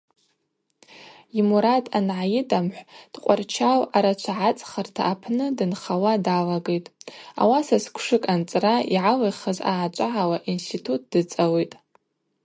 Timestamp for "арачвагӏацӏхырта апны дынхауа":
3.95-6.13